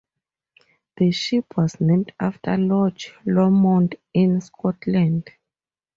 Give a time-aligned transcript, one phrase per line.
[0.97, 5.29] The ship was named after Loch Lomond in Scotland.